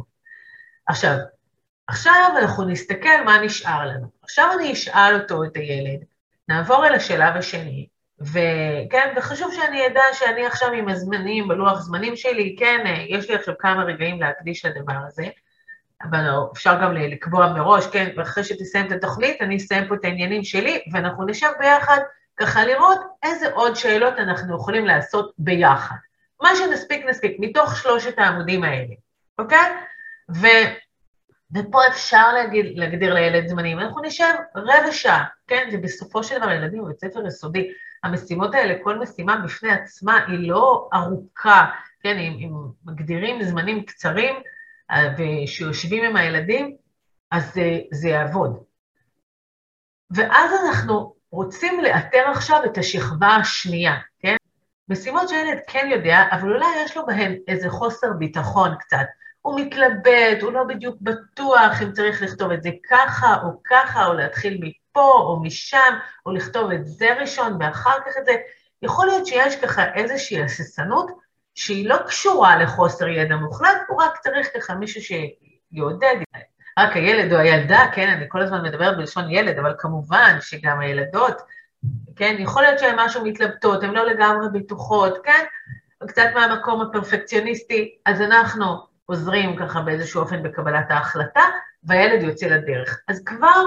עכשיו, 0.87 1.15
עכשיו 1.87 2.33
אנחנו 2.37 2.65
נסתכל 2.65 3.23
מה 3.25 3.41
נשאר 3.41 3.85
לנו. 3.85 4.07
עכשיו 4.21 4.49
אני 4.59 4.73
אשאל 4.73 5.19
אותו, 5.21 5.43
את 5.43 5.55
הילד, 5.55 6.03
נעבור 6.49 6.87
אל 6.87 6.93
השלב 6.93 7.35
השני, 7.35 7.87
וכן, 8.21 9.13
וחשוב 9.15 9.53
שאני 9.53 9.87
אדע 9.87 10.01
שאני 10.13 10.45
עכשיו 10.45 10.71
עם 10.71 10.89
הזמנים, 10.89 11.47
בלוח 11.47 11.79
זמנים 11.79 12.15
שלי, 12.15 12.55
כן, 12.59 12.83
יש 13.07 13.29
לי 13.29 13.35
עכשיו 13.35 13.53
כמה 13.59 13.83
רגעים 13.83 14.21
להקדיש 14.21 14.65
לדבר 14.65 14.97
הזה, 15.07 15.25
אבל 16.03 16.29
אפשר 16.53 16.81
גם 16.81 16.93
לקבוע 16.93 17.53
מראש, 17.53 17.87
כן, 17.87 18.09
ואחרי 18.17 18.43
שתסיים 18.43 18.87
את 18.87 18.91
התוכנית, 18.91 19.41
אני 19.41 19.57
אסיים 19.57 19.87
פה 19.87 19.95
את 19.95 20.05
העניינים 20.05 20.43
שלי, 20.43 20.83
ואנחנו 20.93 21.25
נשב 21.25 21.49
ביחד 21.59 21.99
ככה 22.37 22.65
לראות 22.65 22.99
איזה 23.23 23.51
עוד 23.53 23.75
שאלות 23.75 24.13
אנחנו 24.17 24.55
יכולים 24.55 24.85
לעשות 24.85 25.33
ביחד. 25.37 25.95
מה 26.41 26.49
שנספיק, 26.55 27.05
נספיק, 27.05 27.35
מתוך 27.39 27.75
שלושת 27.77 28.19
העמודים 28.19 28.63
האלה, 28.63 28.93
אוקיי? 29.39 29.71
ו... 30.35 30.47
ופה 31.55 31.87
אפשר 31.87 32.33
להגיד, 32.33 32.77
להגדיר 32.77 33.13
לילד 33.13 33.47
זמנים. 33.47 33.79
אנחנו 33.79 34.01
נשב 34.01 34.33
רבע 34.55 34.91
שעה, 34.91 35.25
כן? 35.47 35.67
זה 35.71 35.77
בסופו 35.77 36.23
של 36.23 36.37
דבר 36.37 36.51
ילדים 36.51 36.83
בבית 36.83 36.99
ספר 36.99 37.27
יסודי. 37.27 37.71
המשימות 38.03 38.55
האלה, 38.55 38.83
כל 38.83 38.99
משימה 38.99 39.37
בפני 39.37 39.71
עצמה 39.71 40.25
היא 40.27 40.49
לא 40.49 40.89
ארוכה, 40.93 41.65
כן? 42.01 42.17
אם, 42.17 42.33
אם 42.39 42.53
מגדירים 42.85 43.43
זמנים 43.43 43.85
קצרים 43.85 44.35
אה, 44.91 45.15
ושיושבים 45.17 46.03
עם 46.03 46.15
הילדים, 46.15 46.75
אז 47.31 47.53
זה, 47.53 47.79
זה 47.91 48.09
יעבוד. 48.09 48.63
ואז 50.11 50.51
אנחנו 50.65 51.15
רוצים 51.31 51.79
לאתר 51.81 52.23
עכשיו 52.31 52.65
את 52.65 52.77
השכבה 52.77 53.27
השנייה, 53.27 53.95
כן? 54.19 54.35
משימות 54.89 55.29
שילד 55.29 55.59
כן 55.67 55.87
יודע, 55.91 56.23
אבל 56.31 56.53
אולי 56.53 56.65
יש 56.85 56.97
לו 56.97 57.05
בהן 57.05 57.37
איזה 57.47 57.69
חוסר 57.69 58.13
ביטחון 58.13 58.75
קצת. 58.79 59.05
הוא 59.41 59.59
מתלבט, 59.59 60.41
הוא 60.41 60.51
לא 60.51 60.63
בדיוק 60.63 60.95
בטוח 61.01 61.81
אם 61.81 61.91
צריך 61.91 62.21
לכתוב 62.21 62.51
את 62.51 62.63
זה 62.63 62.69
ככה 62.89 63.35
או 63.43 63.49
ככה, 63.69 64.05
או 64.05 64.13
להתחיל 64.13 64.59
מפה 64.61 65.11
או 65.11 65.39
משם, 65.43 65.93
או 66.25 66.31
לכתוב 66.31 66.71
את 66.71 66.87
זה 66.87 67.13
ראשון 67.19 67.57
ואחר 67.59 67.97
כך 68.05 68.17
את 68.17 68.25
זה. 68.25 68.31
יכול 68.81 69.07
להיות 69.07 69.27
שיש 69.27 69.55
ככה 69.55 69.93
איזושהי 69.93 70.43
הססנות 70.43 71.11
שהיא 71.55 71.89
לא 71.89 71.97
קשורה 72.07 72.63
לחוסר 72.63 73.07
ידע 73.07 73.35
מוחלט, 73.35 73.81
הוא 73.87 74.01
רק 74.01 74.17
צריך 74.17 74.47
ככה 74.55 74.75
מישהו 74.75 75.01
שיעודד, 75.01 76.15
רק 76.79 76.95
הילד 76.95 77.33
או 77.33 77.37
הילדה, 77.37 77.81
כן, 77.93 78.09
אני 78.09 78.25
כל 78.27 78.41
הזמן 78.41 78.63
מדברת 78.63 78.97
בלשון 78.97 79.31
ילד, 79.31 79.59
אבל 79.59 79.73
כמובן 79.77 80.37
שגם 80.41 80.79
הילדות, 80.79 81.41
כן, 82.15 82.35
יכול 82.39 82.61
להיות 82.61 82.79
שהן 82.79 82.95
משהו 82.99 83.25
מתלבטות, 83.25 83.83
הן 83.83 83.91
לא 83.91 84.05
לגמרי 84.05 84.47
בטוחות, 84.53 85.17
כן, 85.23 85.45
קצת 86.07 86.27
מהמקום 86.35 86.81
הפרפקציוניסטי, 86.81 87.97
אז 88.05 88.21
אנחנו 88.21 88.88
עוזרים 89.09 89.55
ככה 89.55 89.81
באיזשהו 89.81 90.21
אופן 90.21 90.43
בקבלת 90.43 90.91
ההחלטה, 90.91 91.41
והילד 91.83 92.23
יוצא 92.23 92.45
לדרך. 92.47 92.99
אז 93.07 93.23
כבר 93.25 93.63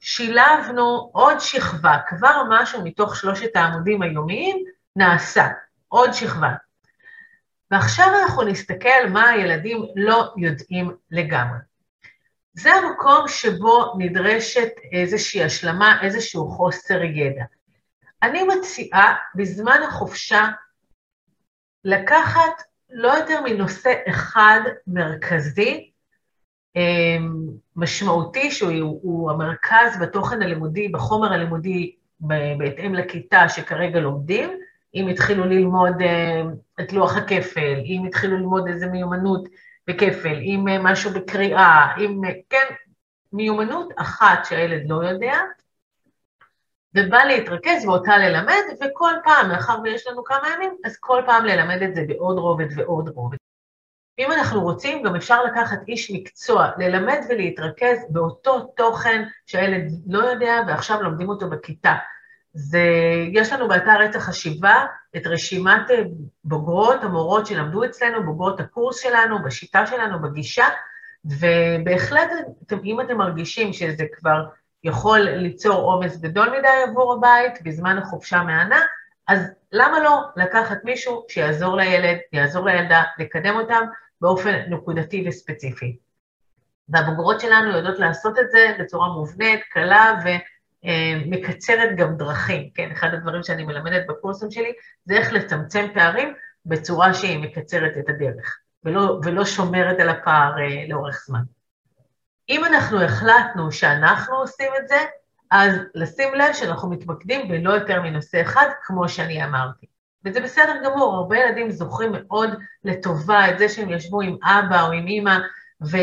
שילבנו 0.00 1.10
עוד 1.12 1.40
שכבה, 1.40 1.98
כבר 2.08 2.42
משהו 2.48 2.84
מתוך 2.84 3.16
שלושת 3.16 3.56
העמודים 3.56 4.02
היומיים 4.02 4.64
נעשה, 4.96 5.48
עוד 5.88 6.12
שכבה. 6.12 6.52
ועכשיו 7.70 8.06
אנחנו 8.22 8.42
נסתכל 8.42 9.08
מה 9.08 9.28
הילדים 9.28 9.84
לא 9.96 10.34
יודעים 10.36 10.96
לגמרי. 11.10 11.58
זה 12.52 12.72
המקום 12.72 13.28
שבו 13.28 13.94
נדרשת 13.98 14.70
איזושהי 14.92 15.44
השלמה, 15.44 16.02
איזשהו 16.02 16.50
חוסר 16.50 17.02
ידע. 17.02 17.44
אני 18.22 18.42
מציעה 18.42 19.14
בזמן 19.34 19.80
החופשה 19.88 20.48
לקחת 21.84 22.69
לא 22.92 23.08
יותר 23.08 23.40
מנושא 23.44 23.92
אחד 24.08 24.60
מרכזי, 24.86 25.90
אמ, 26.76 27.46
משמעותי, 27.76 28.50
שהוא 28.50 29.30
המרכז 29.30 29.98
בתוכן 30.00 30.42
הלימודי, 30.42 30.88
בחומר 30.88 31.32
הלימודי, 31.32 31.96
בהתאם 32.58 32.94
לכיתה 32.94 33.48
שכרגע 33.48 34.00
לומדים, 34.00 34.50
אם 34.94 35.08
התחילו 35.08 35.44
ללמוד 35.44 36.02
אה, 36.02 36.42
את 36.80 36.92
לוח 36.92 37.16
הכפל, 37.16 37.80
אם 37.84 38.04
התחילו 38.06 38.36
ללמוד 38.36 38.68
איזה 38.68 38.86
מיומנות 38.86 39.48
בכפל, 39.86 40.38
אם 40.42 40.68
אה, 40.68 40.78
משהו 40.78 41.10
בקריאה, 41.10 41.96
אם, 41.98 42.24
אה, 42.24 42.30
כן, 42.50 42.74
מיומנות 43.32 43.92
אחת 43.96 44.44
שהילד 44.44 44.90
לא 44.90 45.04
יודע, 45.08 45.34
ובא 46.94 47.24
להתרכז 47.24 47.86
ואותה 47.86 48.18
ללמד, 48.18 48.62
וכל 48.80 49.12
פעם, 49.24 49.48
מאחר 49.48 49.78
ויש 49.84 50.06
לנו 50.06 50.24
כמה 50.24 50.48
ימים, 50.54 50.76
אז 50.84 50.96
כל 51.00 51.22
פעם 51.26 51.44
ללמד 51.44 51.82
את 51.82 51.94
זה 51.94 52.02
בעוד 52.08 52.38
רובד 52.38 52.66
ועוד 52.76 53.08
רובד. 53.08 53.36
אם 54.18 54.32
אנחנו 54.32 54.62
רוצים, 54.62 55.02
גם 55.02 55.16
אפשר 55.16 55.44
לקחת 55.44 55.78
איש 55.88 56.10
מקצוע, 56.10 56.70
ללמד 56.78 57.18
ולהתרכז 57.28 57.98
באותו 58.08 58.60
תוכן 58.60 59.22
שהילד 59.46 59.92
לא 60.06 60.18
יודע 60.18 60.60
ועכשיו 60.66 61.02
לומדים 61.02 61.28
אותו 61.28 61.50
בכיתה. 61.50 61.94
זה, 62.52 62.82
יש 63.32 63.52
לנו 63.52 63.68
באתר 63.68 64.00
עץ 64.00 64.16
החשיבה 64.16 64.84
את 65.16 65.26
רשימת 65.26 65.90
אה, 65.90 66.02
בוגרות, 66.44 67.04
המורות 67.04 67.46
שלמדו 67.46 67.84
אצלנו, 67.84 68.24
בוגרות 68.24 68.60
הקורס 68.60 69.00
שלנו, 69.02 69.42
בשיטה 69.42 69.86
שלנו, 69.86 70.22
בגישה, 70.22 70.66
ובהחלט, 71.24 72.30
אם 72.84 73.00
אתם 73.00 73.16
מרגישים 73.16 73.72
שזה 73.72 74.04
כבר 74.12 74.44
יכול 74.84 75.20
ליצור 75.20 75.92
עומס 75.92 76.16
גדול 76.16 76.48
מדי 76.58 76.68
עבור 76.88 77.12
הבית 77.12 77.62
בזמן 77.62 77.98
החופשה 77.98 78.42
מהנה, 78.42 78.80
אז 79.28 79.50
למה 79.72 80.00
לא 80.00 80.20
לקחת 80.36 80.84
מישהו 80.84 81.24
שיעזור 81.28 81.76
לילד, 81.76 82.18
יעזור 82.32 82.66
לילדה, 82.66 83.02
לקדם 83.18 83.56
אותם 83.56 83.84
באופן 84.20 84.62
נקודתי 84.68 85.24
וספציפי. 85.28 85.96
והבוגרות 86.88 87.40
שלנו 87.40 87.76
יודעות 87.76 87.98
לעשות 87.98 88.38
את 88.38 88.50
זה 88.50 88.76
בצורה 88.78 89.08
מובנית, 89.08 89.60
קלה 89.70 90.20
ומקצרת 90.84 91.96
גם 91.96 92.16
דרכים, 92.16 92.70
כן? 92.74 92.90
אחד 92.90 93.08
הדברים 93.14 93.42
שאני 93.42 93.64
מלמדת 93.64 94.06
בקורסים 94.08 94.50
שלי 94.50 94.72
זה 95.04 95.14
איך 95.14 95.32
לצמצם 95.32 95.86
פערים 95.94 96.34
בצורה 96.66 97.14
שהיא 97.14 97.38
מקצרת 97.38 97.92
את 97.98 98.08
הדרך, 98.08 98.58
ולא, 98.84 99.20
ולא 99.24 99.44
שומרת 99.44 100.00
על 100.00 100.08
הפער 100.08 100.58
אה, 100.58 100.84
לאורך 100.88 101.24
זמן. 101.26 101.42
אם 102.50 102.64
אנחנו 102.64 103.02
החלטנו 103.02 103.72
שאנחנו 103.72 104.36
עושים 104.36 104.70
את 104.82 104.88
זה, 104.88 104.96
אז 105.50 105.74
לשים 105.94 106.34
לב 106.34 106.52
שאנחנו 106.52 106.90
מתמקדים 106.90 107.48
בלא 107.48 107.72
יותר 107.72 108.02
מנושא 108.02 108.40
אחד, 108.40 108.66
כמו 108.82 109.08
שאני 109.08 109.44
אמרתי. 109.44 109.86
וזה 110.24 110.40
בסדר 110.40 110.72
גמור, 110.84 111.14
הרבה 111.14 111.38
ילדים 111.38 111.70
זוכרים 111.70 112.12
מאוד 112.12 112.50
לטובה 112.84 113.50
את 113.50 113.58
זה 113.58 113.68
שהם 113.68 113.90
ישבו 113.90 114.20
עם 114.20 114.36
אבא 114.44 114.86
או 114.86 114.92
עם 114.92 115.06
אימא, 115.06 115.38
ו... 115.82 115.96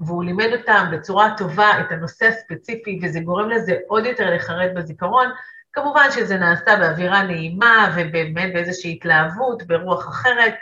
והוא 0.00 0.24
לימד 0.24 0.48
אותם 0.52 0.86
בצורה 0.92 1.34
טובה 1.36 1.80
את 1.80 1.92
הנושא 1.92 2.26
הספציפי, 2.26 3.00
וזה 3.02 3.20
גורם 3.20 3.50
לזה 3.50 3.76
עוד 3.88 4.06
יותר 4.06 4.34
לחרד 4.34 4.70
בזיכרון. 4.74 5.28
כמובן 5.72 6.06
שזה 6.10 6.36
נעשה 6.36 6.76
באווירה 6.76 7.22
נעימה 7.22 7.94
ובאמת 7.96 8.52
באיזושהי 8.52 8.92
התלהבות, 8.92 9.62
ברוח 9.62 10.08
אחרת. 10.08 10.54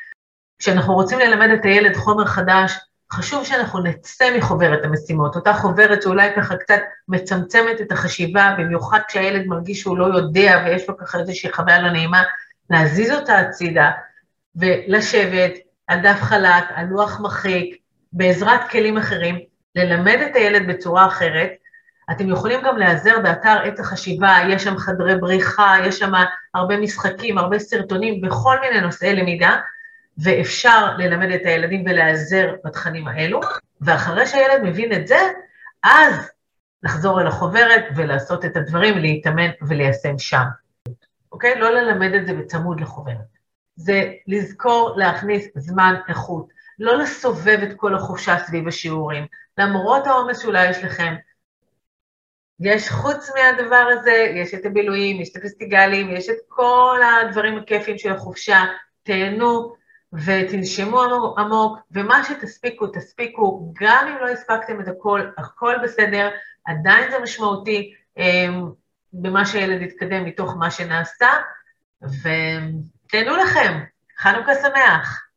כשאנחנו 0.59 0.95
רוצים 0.95 1.19
ללמד 1.19 1.49
את 1.51 1.65
הילד 1.65 1.97
חומר 1.97 2.25
חדש, 2.25 2.79
חשוב 3.13 3.45
שאנחנו 3.45 3.83
נצא 3.83 4.37
מחוברת 4.37 4.85
המשימות, 4.85 5.37
אותה 5.37 5.53
חוברת 5.53 6.03
שאולי 6.03 6.31
ככה 6.37 6.57
קצת 6.57 6.81
מצמצמת 7.09 7.81
את 7.81 7.93
החשיבה, 7.93 8.55
במיוחד 8.59 9.01
כשהילד 9.09 9.47
מרגיש 9.47 9.81
שהוא 9.81 9.99
לא 9.99 10.05
יודע 10.05 10.63
ויש 10.65 10.89
לו 10.89 10.97
ככה 10.97 11.19
איזושהי 11.19 11.53
חוויה 11.53 11.83
לא 11.83 11.91
נעימה, 11.91 12.23
להזיז 12.71 13.11
אותה 13.13 13.39
הצידה 13.39 13.91
ולשבת 14.57 15.53
על 15.87 16.01
דף 16.01 16.23
חלק, 16.23 16.65
על 16.75 16.87
לוח 16.87 17.21
מחיק, 17.21 17.77
בעזרת 18.13 18.71
כלים 18.71 18.99
אחרים, 18.99 19.39
ללמד 19.77 20.19
את 20.31 20.37
הילד 20.37 20.67
בצורה 20.67 21.07
אחרת. 21.07 21.51
אתם 22.11 22.29
יכולים 22.29 22.61
גם 22.65 22.77
להיעזר 22.77 23.19
באתר 23.23 23.59
עת 23.65 23.79
החשיבה, 23.79 24.37
יש 24.49 24.65
שם 24.65 24.77
חדרי 24.77 25.19
בריחה, 25.19 25.77
יש 25.85 25.99
שם 25.99 26.13
הרבה 26.55 26.77
משחקים, 26.77 27.39
הרבה 27.39 27.59
סרטונים 27.59 28.21
בכל 28.21 28.57
מיני 28.61 28.81
נושאי 28.81 29.17
למידה, 29.17 29.57
ואפשר 30.23 30.97
ללמד 30.99 31.31
את 31.31 31.41
הילדים 31.45 31.85
ולהיעזר 31.87 32.55
בתכנים 32.65 33.09
האלו, 33.09 33.41
ואחרי 33.81 34.27
שהילד 34.27 34.63
מבין 34.63 34.93
את 34.93 35.07
זה, 35.07 35.19
אז 35.83 36.31
לחזור 36.83 37.21
אל 37.21 37.27
החוברת 37.27 37.85
ולעשות 37.97 38.45
את 38.45 38.57
הדברים, 38.57 38.99
להתאמן 38.99 39.51
וליישם 39.69 40.19
שם. 40.19 40.45
אוקיי? 41.33 41.59
לא 41.59 41.71
ללמד 41.71 42.15
את 42.15 42.27
זה 42.27 42.35
בצמוד 42.35 42.81
לחוברת. 42.81 43.41
זה 43.77 44.13
לזכור 44.27 44.95
להכניס 44.97 45.49
זמן 45.55 45.95
איכות, 46.09 46.49
לא 46.79 46.99
לסובב 46.99 47.59
את 47.63 47.77
כל 47.77 47.95
החופשה 47.95 48.39
סביב 48.39 48.69
השיעורים. 48.69 49.27
למרות 49.59 50.07
העומס 50.07 50.39
שאולי 50.39 50.71
יש 50.71 50.85
לכם, 50.85 51.15
יש 52.61 52.89
חוץ 52.89 53.31
מהדבר 53.35 53.89
הזה, 53.93 54.33
יש 54.35 54.55
את 54.55 54.67
הבילויים, 54.67 55.21
יש 55.21 55.31
את 55.31 55.37
הפסטיגלים, 55.37 56.11
יש 56.11 56.29
את 56.29 56.37
כל 56.49 57.01
הדברים 57.03 57.59
הכיפים 57.59 57.99
של 57.99 58.13
החופשה, 58.13 58.65
תהנו 59.03 59.75
ותנשמו 60.13 61.03
עמוק, 61.39 61.79
ומה 61.91 62.25
שתספיקו, 62.25 62.87
תספיקו, 62.87 63.73
גם 63.81 64.07
אם 64.09 64.17
לא 64.21 64.29
הספקתם 64.29 64.81
את 64.81 64.89
הכל, 64.89 65.21
הכל 65.39 65.75
בסדר, 65.85 66.31
עדיין 66.65 67.11
זה 67.11 67.19
משמעותי. 67.19 67.95
אמ, 68.17 68.71
במה 69.13 69.47
שהילד 69.47 69.83
יתקדם 69.83 70.25
מתוך 70.25 70.57
מה 70.59 70.71
שנעשה, 70.71 71.31
ותהנו 72.03 73.37
לכם, 73.37 73.85
חנוכה 74.19 74.53
שמח. 74.55 75.30